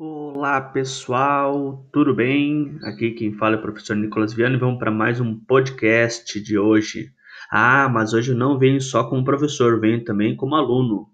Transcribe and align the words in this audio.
Olá 0.00 0.60
pessoal, 0.60 1.84
tudo 1.92 2.14
bem? 2.14 2.78
Aqui 2.84 3.10
quem 3.10 3.32
fala 3.32 3.56
é 3.56 3.58
o 3.58 3.62
professor 3.62 3.96
Nicolas 3.96 4.32
Viana 4.32 4.54
e 4.54 4.58
vamos 4.60 4.78
para 4.78 4.92
mais 4.92 5.20
um 5.20 5.36
podcast 5.36 6.40
de 6.40 6.56
hoje. 6.56 7.10
Ah, 7.50 7.88
mas 7.88 8.12
hoje 8.12 8.30
eu 8.30 8.36
não 8.36 8.56
venho 8.56 8.80
só 8.80 9.02
como 9.10 9.24
professor, 9.24 9.80
venho 9.80 10.04
também 10.04 10.36
como 10.36 10.54
aluno. 10.54 11.08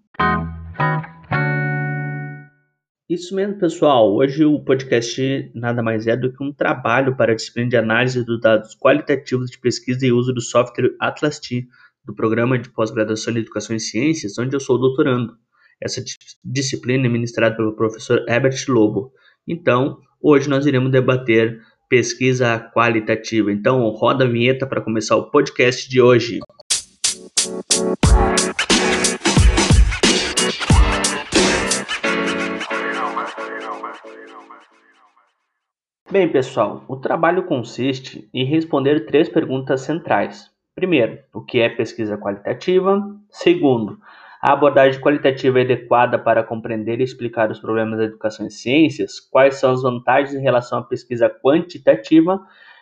Isso 3.09 3.35
mesmo, 3.35 3.57
pessoal. 3.57 4.13
Hoje 4.13 4.45
o 4.45 4.63
podcast 4.63 5.51
nada 5.55 5.81
mais 5.81 6.05
é 6.05 6.15
do 6.15 6.31
que 6.31 6.43
um 6.43 6.53
trabalho 6.53 7.17
para 7.17 7.31
a 7.31 7.35
disciplina 7.35 7.69
de 7.69 7.77
análise 7.77 8.23
dos 8.23 8.39
dados 8.39 8.75
qualitativos 8.75 9.49
de 9.49 9.57
pesquisa 9.57 10.05
e 10.05 10.11
uso 10.11 10.31
do 10.31 10.41
software 10.41 10.95
Atlas 10.99 11.39
T, 11.39 11.65
do 12.05 12.13
programa 12.13 12.59
de 12.59 12.69
pós-graduação 12.69 13.33
em 13.33 13.39
Educação 13.39 13.75
e 13.75 13.79
Ciências, 13.79 14.37
onde 14.37 14.55
eu 14.55 14.59
sou 14.59 14.77
doutorando. 14.77 15.35
Essa 15.81 16.01
disciplina 16.43 17.05
é 17.05 17.09
ministrada 17.09 17.55
pelo 17.55 17.75
professor 17.75 18.23
Herbert 18.29 18.63
Lobo. 18.69 19.11
Então, 19.45 19.99
hoje 20.21 20.49
nós 20.49 20.65
iremos 20.65 20.89
debater 20.89 21.59
pesquisa 21.89 22.57
qualitativa. 22.73 23.51
Então, 23.51 23.87
roda 23.89 24.23
a 24.23 24.27
vinheta 24.27 24.65
para 24.65 24.81
começar 24.81 25.17
o 25.17 25.29
podcast 25.29 25.89
de 25.89 26.01
hoje. 26.01 26.39
Bem, 36.09 36.31
pessoal, 36.31 36.85
o 36.87 36.95
trabalho 36.95 37.43
consiste 37.43 38.29
em 38.33 38.45
responder 38.45 39.05
três 39.05 39.27
perguntas 39.27 39.81
centrais. 39.81 40.49
Primeiro, 40.73 41.19
o 41.33 41.41
que 41.41 41.59
é 41.59 41.67
pesquisa 41.67 42.17
qualitativa? 42.17 43.13
Segundo, 43.29 43.99
a 44.41 44.53
abordagem 44.53 45.01
qualitativa 45.01 45.59
é 45.59 45.63
adequada 45.63 46.19
para 46.19 46.43
compreender 46.43 46.99
e 46.99 47.03
explicar 47.03 47.49
os 47.49 47.59
problemas 47.59 47.97
da 47.97 48.05
educação 48.05 48.45
e 48.45 48.51
ciências? 48.51 49.19
Quais 49.19 49.55
são 49.55 49.71
as 49.71 49.81
vantagens 49.81 50.35
em 50.35 50.41
relação 50.41 50.79
à 50.79 50.83
pesquisa 50.83 51.29
quantitativa? 51.29 52.39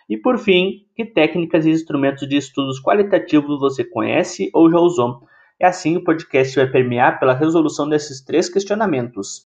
E, 0.08 0.16
por 0.16 0.38
fim, 0.38 0.84
que 0.94 1.04
técnicas 1.04 1.64
e 1.64 1.70
instrumentos 1.70 2.28
de 2.28 2.36
estudos 2.36 2.80
qualitativos 2.80 3.60
você 3.60 3.82
conhece 3.82 4.50
ou 4.52 4.70
já 4.70 4.78
usou? 4.78 5.22
E 5.60 5.64
assim 5.64 5.96
o 5.96 6.04
podcast 6.04 6.56
vai 6.56 6.66
permear 6.66 7.18
pela 7.18 7.32
resolução 7.32 7.88
desses 7.88 8.22
três 8.22 8.48
questionamentos. 8.48 9.46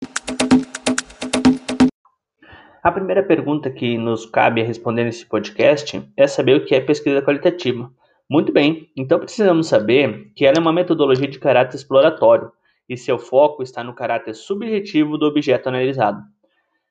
A 2.82 2.92
primeira 2.92 3.22
pergunta 3.22 3.70
que 3.70 3.98
nos 3.98 4.26
cabe 4.26 4.64
responder 4.64 5.04
nesse 5.04 5.26
podcast 5.26 6.02
é 6.16 6.26
saber 6.26 6.56
o 6.56 6.66
que 6.66 6.74
é 6.74 6.80
pesquisa 6.80 7.22
qualitativa. 7.22 7.92
Muito 8.30 8.52
bem, 8.52 8.92
então 8.94 9.20
precisamos 9.20 9.68
saber 9.68 10.34
que 10.36 10.46
ela 10.46 10.58
é 10.58 10.60
uma 10.60 10.74
metodologia 10.74 11.30
de 11.30 11.40
caráter 11.40 11.78
exploratório 11.78 12.52
e 12.90 12.98
seu 12.98 13.18
foco 13.18 13.64
está 13.64 13.82
no 13.82 13.96
caráter 13.96 14.36
subjetivo 14.36 15.18
do 15.18 15.26
objeto 15.26 15.70
analisado. 15.70 16.22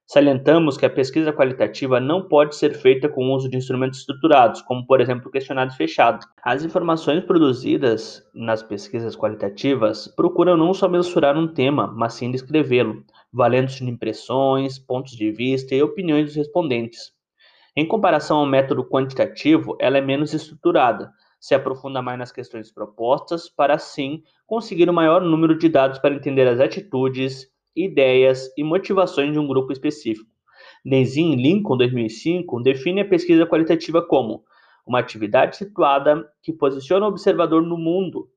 Salientamos 0.06 0.78
que 0.78 0.87
a 0.87 0.91
pesquisa 0.91 1.34
qualitativa 1.34 2.01
não 2.01 2.27
pode 2.27 2.56
ser 2.56 2.73
feita 2.73 3.06
com 3.06 3.27
o 3.27 3.34
uso 3.34 3.51
de 3.51 3.56
instrumentos 3.59 3.98
estruturados, 3.98 4.62
como 4.62 4.87
por 4.87 4.98
exemplo 4.98 5.31
questionários 5.31 5.77
fechados. 5.77 6.27
As 6.43 6.65
informações 6.65 7.23
produzidas 7.23 8.27
nas 8.33 8.62
pesquisas 8.62 9.15
qualitativas 9.15 10.09
procuram 10.17 10.56
não 10.56 10.73
só 10.73 10.89
mensurar 10.89 11.37
um 11.37 11.48
tema, 11.48 11.87
mas 11.89 12.15
sim 12.15 12.31
descrevê-lo, 12.31 13.05
valendo-se 13.31 13.84
de 13.84 13.91
impressões, 13.91 14.78
pontos 14.78 15.12
de 15.12 15.31
vista 15.31 15.75
e 15.75 15.83
opiniões 15.83 16.27
dos 16.27 16.37
respondentes. 16.37 17.12
Em 17.77 17.87
comparação 17.87 18.39
ao 18.39 18.47
método 18.47 18.89
quantitativo, 18.89 19.77
ela 19.78 19.98
é 19.98 20.00
menos 20.00 20.33
estruturada, 20.33 21.12
se 21.39 21.55
aprofunda 21.55 22.03
mais 22.03 22.19
nas 22.19 22.33
questões 22.33 22.70
propostas, 22.70 23.48
para 23.48 23.75
assim 23.75 24.23
conseguir 24.47 24.89
o 24.89 24.92
um 24.92 24.95
maior 24.95 25.23
número 25.23 25.56
de 25.56 25.69
dados 25.69 25.98
para 25.98 26.15
entender 26.15 26.47
as 26.47 26.61
atitudes, 26.61 27.51
ideias 27.75 28.51
e 28.56 28.65
motivações 28.65 29.33
de 29.33 29.39
um 29.39 29.47
grupo 29.47 29.73
específico. 29.73 30.31
Nezin 30.84 31.34
Lincoln, 31.37 31.77
2005, 31.77 32.62
define 32.62 33.01
a 33.01 33.09
pesquisa 33.09 33.47
qualitativa 33.47 34.01
como 34.01 34.45
uma 34.87 35.01
atividade 35.01 35.56
situada 35.56 36.31
que 36.43 36.53
posiciona 36.53 37.06
o 37.06 37.09
observador 37.09 37.62
no 37.62 37.77
mundo. 37.77 38.31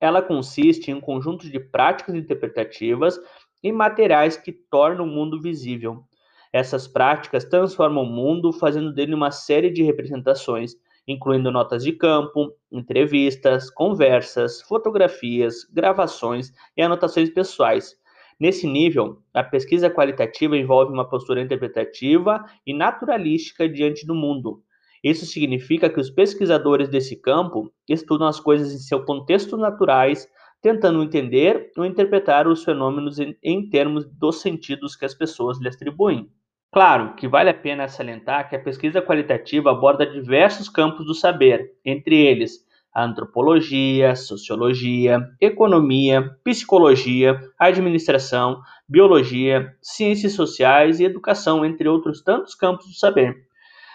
Ela 0.00 0.20
consiste 0.20 0.90
em 0.90 0.94
um 0.94 1.00
conjunto 1.00 1.48
de 1.48 1.58
práticas 1.58 2.14
interpretativas 2.14 3.18
e 3.62 3.72
materiais 3.72 4.36
que 4.36 4.52
tornam 4.52 5.04
o 5.04 5.08
mundo 5.08 5.40
visível. 5.40 6.04
Essas 6.52 6.88
práticas 6.88 7.44
transformam 7.44 8.04
o 8.04 8.10
mundo, 8.10 8.52
fazendo 8.52 8.92
dele 8.92 9.14
uma 9.14 9.30
série 9.30 9.70
de 9.70 9.82
representações 9.82 10.74
incluindo 11.06 11.50
notas 11.50 11.84
de 11.84 11.92
campo, 11.92 12.52
entrevistas, 12.70 13.70
conversas, 13.70 14.60
fotografias, 14.62 15.64
gravações 15.72 16.52
e 16.76 16.82
anotações 16.82 17.30
pessoais. 17.30 17.94
Nesse 18.38 18.66
nível, 18.66 19.22
a 19.32 19.42
pesquisa 19.42 19.88
qualitativa 19.88 20.56
envolve 20.56 20.92
uma 20.92 21.08
postura 21.08 21.40
interpretativa 21.40 22.44
e 22.66 22.74
naturalística 22.74 23.68
diante 23.68 24.06
do 24.06 24.14
mundo. 24.14 24.62
Isso 25.02 25.24
significa 25.24 25.88
que 25.88 26.00
os 26.00 26.10
pesquisadores 26.10 26.88
desse 26.88 27.16
campo 27.16 27.72
estudam 27.88 28.26
as 28.26 28.40
coisas 28.40 28.72
em 28.72 28.78
seu 28.78 29.04
contexto 29.04 29.56
naturais, 29.56 30.28
tentando 30.60 31.02
entender 31.02 31.70
ou 31.76 31.84
interpretar 31.84 32.48
os 32.48 32.64
fenômenos 32.64 33.18
em, 33.20 33.70
termos 33.70 34.04
dos 34.04 34.40
sentidos 34.40 34.96
que 34.96 35.04
as 35.04 35.14
pessoas 35.14 35.60
lhe 35.60 35.68
atribuem. 35.68 36.28
Claro 36.72 37.14
que 37.14 37.26
vale 37.26 37.50
a 37.50 37.54
pena 37.54 37.88
salientar 37.88 38.48
que 38.48 38.56
a 38.56 38.62
pesquisa 38.62 39.00
qualitativa 39.00 39.70
aborda 39.70 40.06
diversos 40.06 40.68
campos 40.68 41.06
do 41.06 41.14
saber, 41.14 41.72
entre 41.84 42.16
eles 42.16 42.66
a 42.94 43.04
antropologia, 43.04 44.16
sociologia, 44.16 45.20
economia, 45.38 46.34
psicologia, 46.42 47.38
administração, 47.58 48.62
biologia, 48.88 49.74
ciências 49.82 50.32
sociais 50.32 50.98
e 50.98 51.04
educação, 51.04 51.62
entre 51.62 51.88
outros 51.88 52.22
tantos 52.22 52.54
campos 52.54 52.86
do 52.86 52.94
saber. 52.94 53.36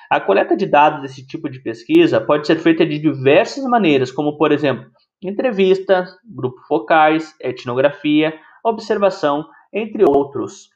A 0.07 0.19
coleta 0.19 0.55
de 0.55 0.65
dados 0.65 1.01
desse 1.01 1.25
tipo 1.25 1.49
de 1.49 1.59
pesquisa 1.61 2.21
pode 2.21 2.45
ser 2.45 2.59
feita 2.59 2.85
de 2.85 2.99
diversas 2.99 3.63
maneiras, 3.63 4.11
como 4.11 4.37
por 4.37 4.51
exemplo, 4.51 4.85
entrevistas, 5.21 6.15
grupos 6.23 6.65
focais, 6.67 7.35
etnografia, 7.39 8.37
observação, 8.63 9.47
entre 9.73 10.03
outros. 10.03 10.70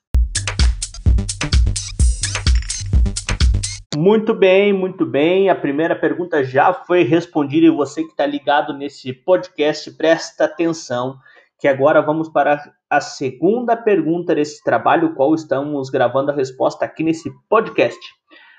Muito 3.97 4.33
bem, 4.33 4.73
muito 4.73 5.06
bem. 5.06 5.50
A 5.50 5.56
primeira 5.56 5.95
pergunta 5.95 6.44
já 6.44 6.73
foi 6.73 7.03
respondida 7.03 7.66
e 7.66 7.69
você 7.69 8.03
que 8.03 8.09
está 8.09 8.25
ligado 8.25 8.73
nesse 8.73 9.13
podcast, 9.13 9.89
presta 9.95 10.44
atenção, 10.44 11.17
que 11.57 11.66
agora 11.66 12.01
vamos 12.01 12.28
para 12.28 12.61
a 12.89 13.00
segunda 13.00 13.78
pergunta 13.78 14.35
desse 14.35 14.61
trabalho, 14.61 15.16
qual 15.16 15.34
estamos 15.34 15.89
gravando 15.89 16.29
a 16.29 16.35
resposta 16.35 16.84
aqui 16.84 17.03
nesse 17.03 17.31
podcast. 17.47 18.00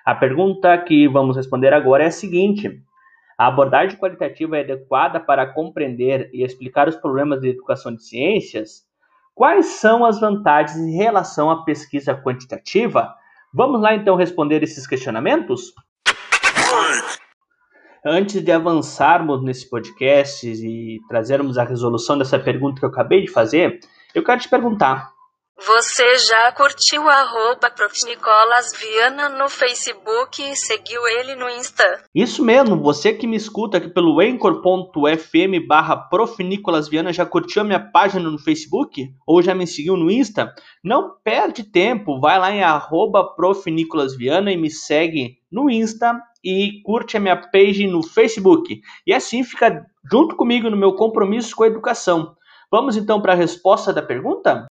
A 0.06 0.14
pergunta 0.14 0.78
que 0.78 1.06
vamos 1.06 1.36
responder 1.36 1.75
agora 1.75 2.04
é 2.04 2.06
a 2.06 2.10
seguinte: 2.10 2.80
a 3.36 3.48
abordagem 3.48 3.98
qualitativa 3.98 4.56
é 4.56 4.62
adequada 4.62 5.20
para 5.20 5.52
compreender 5.52 6.30
e 6.32 6.44
explicar 6.44 6.88
os 6.88 6.96
problemas 6.96 7.42
de 7.42 7.50
educação 7.50 7.94
de 7.94 8.02
ciências? 8.02 8.86
Quais 9.34 9.66
são 9.66 10.02
as 10.02 10.19
vantagens 10.19 10.78
em 10.78 10.96
relação 10.96 11.50
à 11.50 11.62
pesquisa 11.62 12.14
quantitativa? 12.14 13.14
Vamos 13.52 13.80
lá 13.80 13.94
então 13.94 14.16
responder 14.16 14.62
esses 14.62 14.86
questionamentos? 14.86 15.72
Antes 18.04 18.42
de 18.42 18.52
avançarmos 18.52 19.42
nesse 19.42 19.68
podcast 19.68 20.46
e 20.46 21.00
trazermos 21.08 21.58
a 21.58 21.64
resolução 21.64 22.16
dessa 22.16 22.38
pergunta 22.38 22.78
que 22.78 22.84
eu 22.84 22.90
acabei 22.90 23.22
de 23.22 23.30
fazer, 23.30 23.80
eu 24.14 24.22
quero 24.22 24.40
te 24.40 24.48
perguntar: 24.48 25.10
você 25.59 26.19
já 26.19 26.53
curtiu 26.53 27.09
arroba 27.09 27.72
Viana 28.78 29.31
no 29.31 29.49
Facebook 29.49 30.43
e 30.43 30.55
seguiu 30.55 31.00
ele 31.09 31.34
no 31.34 31.49
Insta? 31.49 32.05
Isso 32.15 32.44
mesmo, 32.44 32.81
você 32.83 33.15
que 33.15 33.27
me 33.27 33.37
escuta 33.37 33.78
aqui 33.78 33.89
pelo 33.89 34.21
anchor.fm 34.21 35.67
barra 35.67 36.09
Viana 36.91 37.11
já 37.11 37.25
curtiu 37.25 37.62
a 37.62 37.65
minha 37.65 37.81
página 37.81 38.28
no 38.28 38.39
Facebook? 38.39 39.09
Ou 39.27 39.41
já 39.41 39.55
me 39.55 39.67
seguiu 39.67 39.97
no 39.97 40.11
Insta? 40.11 40.55
Não 40.84 41.15
perde 41.25 41.65
tempo, 41.65 42.21
vai 42.21 42.38
lá 42.38 42.53
em 42.53 42.62
arroba 42.62 43.35
Viana 44.19 44.52
e 44.52 44.59
me 44.59 44.70
segue 44.70 45.38
no 45.50 45.70
Insta 45.70 46.20
e 46.44 46.82
curte 46.85 47.17
a 47.17 47.20
minha 47.20 47.37
page 47.37 47.87
no 47.87 48.02
Facebook. 48.02 48.79
E 49.06 49.12
assim 49.14 49.43
fica 49.43 49.87
junto 50.12 50.37
comigo 50.37 50.69
no 50.69 50.76
meu 50.76 50.94
compromisso 50.94 51.56
com 51.56 51.64
a 51.64 51.69
educação. 51.69 52.37
Vamos 52.70 52.97
então 52.97 53.23
para 53.23 53.32
a 53.32 53.37
resposta 53.37 53.93
da 53.93 54.02
pergunta? 54.02 54.67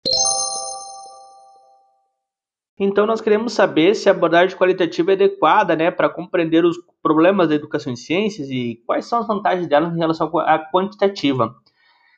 Então, 2.77 3.05
nós 3.05 3.21
queremos 3.21 3.53
saber 3.53 3.95
se 3.95 4.09
a 4.09 4.11
abordagem 4.11 4.57
qualitativa 4.57 5.11
é 5.11 5.15
adequada 5.15 5.75
né, 5.77 5.89
para 5.89 6.09
compreender 6.09 6.65
os 6.65 6.77
problemas 7.01 7.47
da 7.47 7.55
educação 7.55 7.93
em 7.93 7.95
ciências 7.95 8.49
e 8.49 8.81
quais 8.85 9.05
são 9.05 9.19
as 9.19 9.27
vantagens 9.27 9.67
dela 9.67 9.87
em 9.87 9.97
relação 9.97 10.29
à 10.39 10.59
quantitativa. 10.59 11.55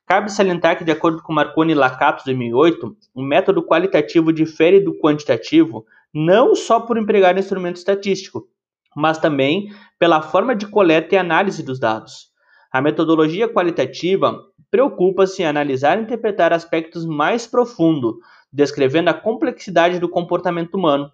Cabe 0.07 0.31
salientar 0.31 0.77
que, 0.77 0.83
de 0.83 0.92
acordo 0.92 1.21
com 1.21 1.31
Marconi 1.31 1.74
e 1.74 1.75
Lacato, 1.75 2.24
2008, 2.25 2.95
o 3.13 3.21
método 3.21 3.62
qualitativo 3.62 4.33
difere 4.33 4.80
do 4.80 4.98
quantitativo 4.98 5.86
não 6.12 6.56
só 6.56 6.80
por 6.80 6.98
empregar 6.98 7.38
instrumento 7.38 7.75
estatístico, 7.75 8.48
mas 8.95 9.19
também 9.19 9.69
pela 10.00 10.24
forma 10.24 10.56
de 10.56 10.65
coleta 10.65 11.13
e 11.13 11.18
análise 11.19 11.62
dos 11.62 11.80
dados. 11.80 12.31
A 12.71 12.81
metodologia 12.81 13.48
qualitativa 13.48 14.42
preocupa-se 14.69 15.42
em 15.42 15.46
analisar 15.46 15.98
e 15.98 16.02
interpretar 16.02 16.54
aspectos 16.54 17.06
mais 17.06 17.48
profundos 17.48 18.16
descrevendo 18.52 19.10
a 19.10 19.14
complexidade 19.14 20.00
do 20.00 20.10
comportamento 20.10 20.75
humano. 20.75 21.12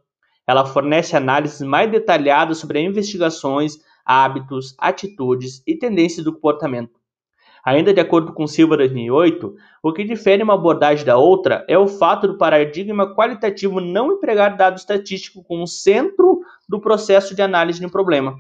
Ela 0.48 0.66
fornece 0.66 1.16
análises 1.16 1.62
mais 1.62 1.90
detalhadas 1.90 2.58
sobre 2.58 2.82
investigações, 2.82 3.78
hábitos, 4.06 4.76
atitudes 4.78 5.64
e 5.66 5.76
tendências 5.76 6.24
do 6.24 6.34
comportamento. 6.34 7.02
Ainda 7.66 7.94
de 7.94 8.02
acordo 8.02 8.34
com 8.34 8.46
Silva 8.46 8.76
2008, 8.76 9.56
o 9.82 9.94
que 9.94 10.04
difere 10.04 10.44
uma 10.44 10.56
abordagem 10.56 11.06
da 11.06 11.18
outra 11.18 11.66
é 11.70 11.78
o 11.78 11.88
fato 11.88 12.28
do 12.28 12.38
paradigma 12.38 13.16
qualitativo 13.16 13.80
não 13.80 14.12
empregar 14.12 14.58
dado 14.58 14.78
estatístico 14.78 15.42
como 15.46 15.66
centro 15.66 16.42
do 16.68 16.82
processo 16.82 17.34
de 17.34 17.42
análise 17.42 17.80
de 17.80 17.86
um 17.86 17.90
problema. 17.90 18.36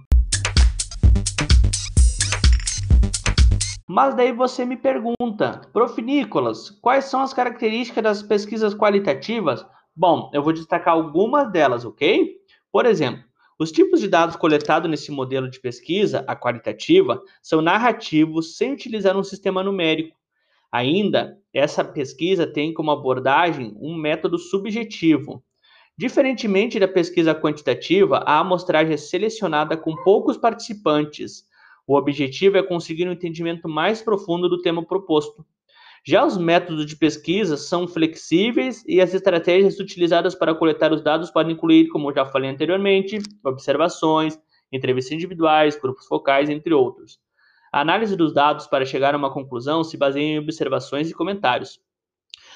Mas 3.87 4.15
daí 4.15 4.31
você 4.31 4.65
me 4.65 4.77
pergunta, 4.77 5.61
Prof. 5.73 6.01
Nicolas, 6.01 6.69
quais 6.69 7.05
são 7.05 7.21
as 7.21 7.33
características 7.33 8.03
das 8.03 8.23
pesquisas 8.23 8.73
qualitativas? 8.73 9.65
Bom, 9.95 10.31
eu 10.33 10.41
vou 10.41 10.53
destacar 10.53 10.93
algumas 10.93 11.51
delas, 11.51 11.85
ok? 11.85 12.37
Por 12.71 12.85
exemplo, 12.85 13.23
os 13.59 13.71
tipos 13.71 13.99
de 13.99 14.07
dados 14.07 14.35
coletados 14.35 14.89
nesse 14.89 15.11
modelo 15.11 15.49
de 15.49 15.59
pesquisa, 15.59 16.23
a 16.27 16.35
qualitativa, 16.35 17.21
são 17.41 17.61
narrativos 17.61 18.57
sem 18.57 18.73
utilizar 18.73 19.15
um 19.15 19.23
sistema 19.23 19.61
numérico. 19.61 20.17
Ainda, 20.71 21.37
essa 21.53 21.83
pesquisa 21.83 22.47
tem 22.47 22.73
como 22.73 22.89
abordagem 22.89 23.77
um 23.79 23.95
método 23.95 24.39
subjetivo. 24.39 25.43
Diferentemente 25.95 26.79
da 26.79 26.87
pesquisa 26.87 27.35
quantitativa, 27.35 28.17
a 28.25 28.39
amostragem 28.39 28.95
é 28.95 28.97
selecionada 28.97 29.77
com 29.77 29.95
poucos 29.97 30.35
participantes. 30.35 31.47
O 31.85 31.97
objetivo 31.97 32.57
é 32.57 32.63
conseguir 32.63 33.07
um 33.07 33.11
entendimento 33.11 33.67
mais 33.67 34.01
profundo 34.01 34.47
do 34.47 34.61
tema 34.61 34.85
proposto. 34.85 35.45
Já 36.05 36.25
os 36.25 36.37
métodos 36.37 36.85
de 36.85 36.97
pesquisa 36.97 37.55
são 37.55 37.87
flexíveis 37.87 38.83
e 38.85 38.99
as 38.99 39.13
estratégias 39.13 39.79
utilizadas 39.79 40.35
para 40.35 40.53
coletar 40.53 40.91
os 40.91 41.01
dados 41.01 41.31
podem 41.31 41.53
incluir, 41.53 41.87
como 41.87 42.13
já 42.13 42.25
falei 42.25 42.49
anteriormente, 42.49 43.19
observações, 43.43 44.37
entrevistas 44.71 45.13
individuais, 45.13 45.79
grupos 45.79 46.05
focais, 46.07 46.49
entre 46.49 46.73
outros. 46.73 47.19
A 47.71 47.81
análise 47.81 48.15
dos 48.15 48.33
dados 48.33 48.67
para 48.67 48.85
chegar 48.85 49.13
a 49.13 49.17
uma 49.17 49.33
conclusão 49.33 49.83
se 49.83 49.97
baseia 49.97 50.35
em 50.35 50.39
observações 50.39 51.09
e 51.09 51.13
comentários. 51.13 51.79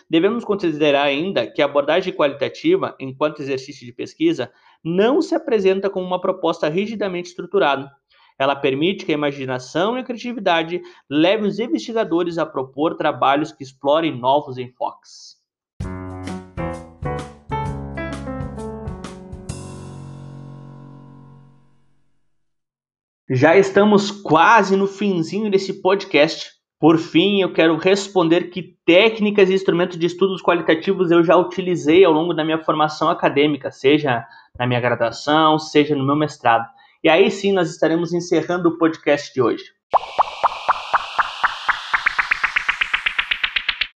Devemos 0.10 0.46
considerar 0.46 1.04
ainda 1.04 1.48
que 1.48 1.62
a 1.62 1.66
abordagem 1.66 2.14
qualitativa, 2.14 2.96
enquanto 3.00 3.42
exercício 3.42 3.86
de 3.86 3.92
pesquisa, 3.92 4.52
não 4.84 5.22
se 5.22 5.34
apresenta 5.36 5.90
como 5.90 6.06
uma 6.06 6.22
proposta 6.22 6.70
rigidamente 6.70 7.30
estruturada. 7.30 7.92
Ela 8.40 8.56
permite 8.56 9.04
que 9.04 9.12
a 9.12 9.16
imaginação 9.16 9.98
e 9.98 10.02
a 10.02 10.04
criatividade 10.04 10.82
levem 11.10 11.48
os 11.48 11.58
investigadores 11.58 12.38
a 12.38 12.46
propor 12.46 12.96
trabalhos 12.96 13.52
que 13.52 13.64
explorem 13.64 14.16
novos 14.16 14.60
enfoques. 14.60 15.38
Já 23.30 23.58
estamos 23.58 24.10
quase 24.10 24.78
no 24.78 24.88
finzinho 24.88 25.52
desse 25.52 25.82
podcast. 25.82 26.52
Por 26.80 26.98
fim, 27.00 27.42
eu 27.42 27.52
quero 27.52 27.76
responder 27.76 28.52
que 28.52 28.78
técnicas 28.86 29.50
e 29.50 29.54
instrumentos 29.54 29.98
de 29.98 30.06
estudos 30.06 30.44
qualitativos 30.44 31.10
eu 31.10 31.24
já 31.24 31.36
utilizei 31.36 32.06
ao 32.06 32.14
longo 32.14 32.34
da 32.34 32.46
minha 32.46 32.64
formação 32.64 33.10
acadêmica, 33.10 33.72
seja 33.72 34.24
na 34.58 34.68
minha 34.68 34.80
graduação, 34.80 35.58
seja 35.58 35.96
no 35.96 36.06
meu 36.06 36.16
mestrado. 36.16 36.77
E 37.04 37.10
aí 37.10 37.30
sim 37.30 37.52
nós 37.54 37.70
estaremos 37.70 38.12
encerrando 38.14 38.70
o 38.70 38.78
podcast 38.78 39.34
de 39.34 39.42
hoje. 39.42 39.64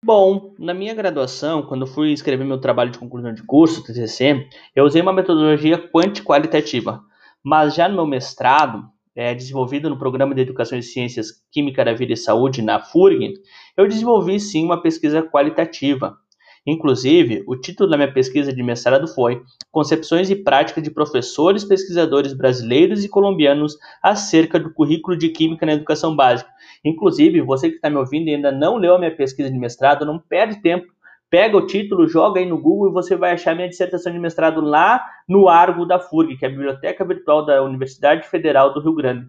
Bom, 0.04 0.54
na 0.60 0.74
minha 0.74 0.94
graduação, 0.94 1.64
quando 1.64 1.88
fui 1.88 2.12
escrever 2.12 2.44
meu 2.44 2.60
trabalho 2.60 2.92
de 2.92 3.00
conclusão 3.00 3.34
de 3.34 3.44
curso, 3.44 3.84
TCC, 3.84 4.48
eu 4.76 4.84
usei 4.84 5.02
uma 5.02 5.14
metodologia 5.14 5.78
quanti-qualitativa. 5.78 7.02
Mas 7.44 7.76
já 7.76 7.88
no 7.88 7.96
meu 7.96 8.06
mestrado, 8.06 8.84
é, 9.16 9.34
desenvolvido 9.34 9.90
no 9.90 9.98
Programa 9.98 10.36
de 10.36 10.42
Educação 10.42 10.78
e 10.78 10.84
Ciências 10.84 11.28
Química 11.52 11.84
da 11.84 11.94
Vida 11.94 12.14
e 12.14 12.18
Saúde, 12.18 12.62
na 12.62 12.80
FURG, 12.80 13.34
eu 13.76 13.88
desenvolvi 13.88 14.40
sim 14.40 14.64
uma 14.64 14.82
pesquisa 14.82 15.24
qualitativa, 15.24 16.18
Inclusive, 16.66 17.44
o 17.48 17.56
título 17.56 17.90
da 17.90 17.98
minha 17.98 18.14
pesquisa 18.14 18.54
de 18.54 18.62
mestrado 18.62 19.08
foi 19.08 19.42
Concepções 19.72 20.30
e 20.30 20.36
Práticas 20.36 20.84
de 20.84 20.92
Professores 20.92 21.64
Pesquisadores 21.64 22.34
Brasileiros 22.34 23.04
e 23.04 23.10
Colombianos 23.10 23.78
acerca 24.02 24.60
do 24.60 24.72
currículo 24.72 25.18
de 25.18 25.30
Química 25.30 25.66
na 25.66 25.74
Educação 25.74 26.16
Básica. 26.16 26.52
Inclusive, 26.86 27.42
você 27.42 27.70
que 27.70 27.78
está 27.78 27.90
me 27.90 27.96
ouvindo 27.96 28.28
e 28.28 28.36
ainda 28.36 28.52
não 28.52 28.78
leu 28.78 28.96
a 28.96 29.00
minha 29.00 29.16
pesquisa 29.16 29.50
de 29.50 29.58
mestrado, 29.58 30.06
não 30.06 30.20
perde 30.20 30.62
tempo. 30.62 30.86
Pega 31.32 31.58
o 31.58 31.66
título, 31.66 32.08
joga 32.08 32.40
aí 32.40 32.46
no 32.46 32.62
Google 32.62 32.90
e 32.90 32.94
você 32.94 33.16
vai 33.16 33.32
achar 33.32 33.56
minha 33.56 33.70
dissertação 33.70 34.12
de 34.12 34.20
mestrado 34.20 34.62
lá 34.62 35.04
no 35.28 35.48
Argo 35.48 35.86
da 35.86 35.98
FURG, 35.98 36.38
que 36.38 36.46
é 36.46 36.48
a 36.48 36.52
Biblioteca 36.52 37.04
Virtual 37.06 37.44
da 37.44 37.64
Universidade 37.64 38.28
Federal 38.28 38.74
do 38.74 38.82
Rio 38.82 38.94
Grande 38.94 39.26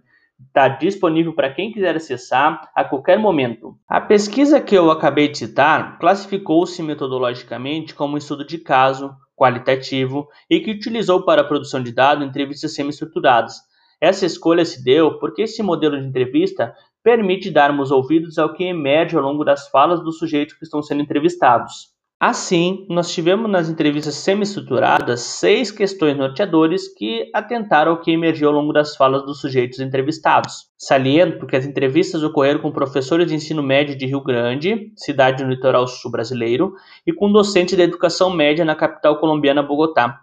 está 0.46 0.68
disponível 0.68 1.32
para 1.34 1.52
quem 1.52 1.72
quiser 1.72 1.96
acessar 1.96 2.70
a 2.74 2.84
qualquer 2.84 3.18
momento. 3.18 3.76
A 3.88 4.00
pesquisa 4.00 4.60
que 4.60 4.74
eu 4.74 4.90
acabei 4.90 5.28
de 5.28 5.38
citar 5.38 5.98
classificou-se 5.98 6.82
metodologicamente 6.82 7.94
como 7.94 8.14
um 8.14 8.18
estudo 8.18 8.46
de 8.46 8.58
caso 8.58 9.14
qualitativo 9.36 10.28
e 10.48 10.60
que 10.60 10.70
utilizou 10.70 11.24
para 11.24 11.42
a 11.42 11.44
produção 11.44 11.82
de 11.82 11.92
dados 11.92 12.26
entrevistas 12.26 12.74
semi-estruturadas. 12.74 13.54
Essa 14.00 14.26
escolha 14.26 14.64
se 14.64 14.82
deu 14.82 15.18
porque 15.18 15.42
esse 15.42 15.62
modelo 15.62 16.00
de 16.00 16.06
entrevista 16.06 16.74
permite 17.02 17.50
darmos 17.50 17.90
ouvidos 17.90 18.38
ao 18.38 18.52
que 18.52 18.64
emerge 18.64 19.16
ao 19.16 19.22
longo 19.22 19.44
das 19.44 19.68
falas 19.68 20.02
dos 20.02 20.18
sujeitos 20.18 20.54
que 20.54 20.64
estão 20.64 20.82
sendo 20.82 21.02
entrevistados. 21.02 21.91
Assim, 22.24 22.86
nós 22.88 23.12
tivemos 23.12 23.50
nas 23.50 23.69
entrevistas 23.69 24.14
semi-estruturadas 24.14 25.22
seis 25.22 25.72
questões 25.72 26.16
norteadores 26.16 26.86
que 26.94 27.28
atentaram 27.34 27.90
ao 27.90 28.00
que 28.00 28.12
emergiu 28.12 28.46
ao 28.46 28.54
longo 28.54 28.72
das 28.72 28.94
falas 28.94 29.24
dos 29.24 29.40
sujeitos 29.40 29.80
entrevistados. 29.80 30.69
Saliento 30.78 31.48
que 31.48 31.56
as 31.56 31.66
entrevistas 31.66 32.22
ocorreram 32.22 32.60
com 32.60 32.70
professores 32.70 33.26
de 33.26 33.34
ensino 33.34 33.60
médio 33.60 33.98
de 33.98 34.06
Rio 34.06 34.22
Grande, 34.22 34.92
cidade 34.96 35.42
do 35.42 35.50
litoral 35.50 35.88
sul 35.88 36.12
brasileiro, 36.12 36.74
e 37.04 37.12
com 37.12 37.32
docentes 37.32 37.76
da 37.76 37.82
educação 37.82 38.30
média 38.30 38.64
na 38.64 38.76
capital 38.76 39.18
colombiana 39.18 39.60
Bogotá. 39.60 40.20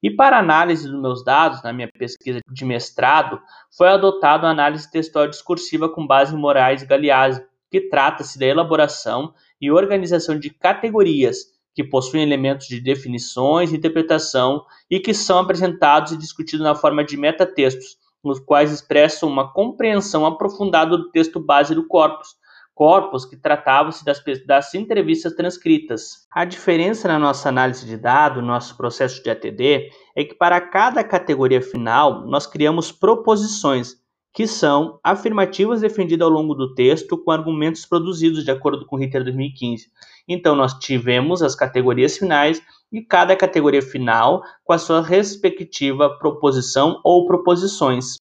E 0.00 0.12
para 0.12 0.38
análise 0.38 0.88
dos 0.88 1.02
meus 1.02 1.24
dados, 1.24 1.60
na 1.64 1.72
minha 1.72 1.88
pesquisa 1.92 2.38
de 2.52 2.64
mestrado, 2.64 3.40
foi 3.76 3.88
adotada 3.88 4.46
a 4.46 4.50
análise 4.50 4.88
textual 4.88 5.26
discursiva 5.26 5.88
com 5.88 6.06
base 6.06 6.36
em 6.36 6.38
Moraes 6.38 6.84
Galeazzi, 6.84 7.42
que 7.72 7.80
trata-se 7.80 8.38
da 8.38 8.44
elaboração 8.44 9.32
e 9.58 9.72
organização 9.72 10.38
de 10.38 10.50
categorias 10.50 11.46
que 11.74 11.82
possuem 11.82 12.22
elementos 12.22 12.68
de 12.68 12.78
definições 12.78 13.72
e 13.72 13.76
interpretação 13.76 14.62
e 14.90 15.00
que 15.00 15.14
são 15.14 15.38
apresentados 15.38 16.12
e 16.12 16.18
discutidos 16.18 16.62
na 16.62 16.74
forma 16.74 17.02
de 17.02 17.16
metatextos, 17.16 17.96
nos 18.22 18.38
quais 18.38 18.70
expressam 18.70 19.26
uma 19.26 19.50
compreensão 19.50 20.26
aprofundada 20.26 20.98
do 20.98 21.10
texto 21.10 21.40
base 21.40 21.74
do 21.74 21.86
corpus, 21.86 22.36
corpus 22.74 23.24
que 23.24 23.38
tratavam-se 23.38 24.04
das, 24.04 24.22
das 24.46 24.74
entrevistas 24.74 25.34
transcritas. 25.34 26.26
A 26.30 26.44
diferença 26.44 27.08
na 27.08 27.18
nossa 27.18 27.48
análise 27.48 27.86
de 27.86 27.96
dados, 27.96 28.44
nosso 28.44 28.76
processo 28.76 29.22
de 29.22 29.30
ATD, 29.30 29.88
é 30.14 30.24
que 30.24 30.34
para 30.34 30.60
cada 30.60 31.02
categoria 31.02 31.62
final 31.62 32.26
nós 32.26 32.46
criamos 32.46 32.92
proposições 32.92 34.01
que 34.32 34.46
são 34.46 34.98
afirmativas 35.04 35.82
defendidas 35.82 36.26
ao 36.26 36.32
longo 36.32 36.54
do 36.54 36.74
texto 36.74 37.18
com 37.18 37.30
argumentos 37.30 37.84
produzidos 37.84 38.44
de 38.44 38.50
acordo 38.50 38.86
com 38.86 38.96
o 38.96 38.98
Ritter 38.98 39.22
2015. 39.22 39.88
Então, 40.26 40.56
nós 40.56 40.78
tivemos 40.78 41.42
as 41.42 41.54
categorias 41.54 42.16
finais 42.16 42.62
e 42.90 43.02
cada 43.02 43.36
categoria 43.36 43.82
final 43.82 44.42
com 44.64 44.72
a 44.72 44.78
sua 44.78 45.02
respectiva 45.02 46.18
proposição 46.18 47.00
ou 47.04 47.26
proposições. 47.26 48.16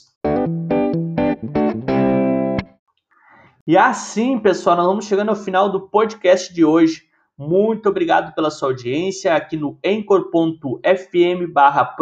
E 3.68 3.78
assim, 3.78 4.40
pessoal, 4.40 4.78
nós 4.78 4.88
vamos 4.88 5.06
chegando 5.06 5.30
ao 5.30 5.36
final 5.36 5.72
do 5.72 5.82
podcast 5.90 6.52
de 6.52 6.66
hoje. 6.66 7.04
Muito 7.38 7.88
obrigado 7.88 8.34
pela 8.34 8.50
sua 8.50 8.70
audiência 8.70 9.36
aqui 9.36 9.56
no 9.56 9.78
encor.fm 9.84 11.54
barra 11.54 11.96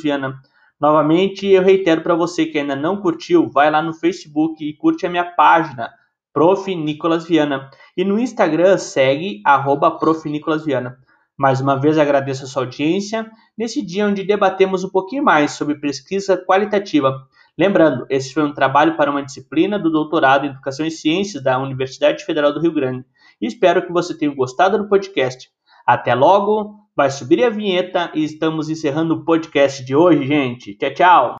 Viana. 0.00 0.40
Novamente, 0.80 1.46
eu 1.46 1.62
reitero 1.62 2.02
para 2.02 2.14
você 2.14 2.46
que 2.46 2.58
ainda 2.58 2.76
não 2.76 3.00
curtiu, 3.00 3.48
vai 3.48 3.70
lá 3.70 3.80
no 3.80 3.94
Facebook 3.94 4.62
e 4.62 4.76
curte 4.76 5.06
a 5.06 5.10
minha 5.10 5.24
página, 5.24 5.90
Prof. 6.32 6.74
Nicolas 6.74 7.24
Viana. 7.24 7.70
E 7.96 8.04
no 8.04 8.18
Instagram, 8.18 8.76
segue, 8.76 9.40
arroba 9.44 9.98
Prof. 9.98 10.28
Nicolas 10.28 10.64
Viana. 10.64 10.98
Mais 11.36 11.60
uma 11.60 11.76
vez 11.76 11.98
agradeço 11.98 12.44
a 12.44 12.46
sua 12.46 12.62
audiência 12.62 13.30
nesse 13.56 13.82
dia 13.82 14.06
onde 14.06 14.24
debatemos 14.24 14.84
um 14.84 14.88
pouquinho 14.88 15.24
mais 15.24 15.52
sobre 15.52 15.76
pesquisa 15.76 16.36
qualitativa. 16.36 17.26
Lembrando, 17.56 18.04
esse 18.10 18.34
foi 18.34 18.42
um 18.42 18.52
trabalho 18.52 18.96
para 18.96 19.10
uma 19.10 19.22
disciplina 19.22 19.78
do 19.78 19.90
doutorado 19.90 20.44
em 20.44 20.50
Educação 20.50 20.84
e 20.84 20.90
Ciências 20.90 21.42
da 21.42 21.58
Universidade 21.58 22.24
Federal 22.24 22.52
do 22.52 22.60
Rio 22.60 22.72
Grande. 22.72 23.04
Espero 23.40 23.84
que 23.86 23.92
você 23.92 24.16
tenha 24.16 24.34
gostado 24.34 24.76
do 24.78 24.88
podcast. 24.88 25.48
Até 25.86 26.14
logo! 26.14 26.83
Vai 26.96 27.10
subir 27.10 27.42
a 27.42 27.50
vinheta 27.50 28.10
e 28.14 28.22
estamos 28.22 28.68
encerrando 28.70 29.14
o 29.14 29.24
podcast 29.24 29.84
de 29.84 29.96
hoje, 29.96 30.26
gente. 30.26 30.76
Tchau, 30.76 30.94
tchau. 30.94 31.36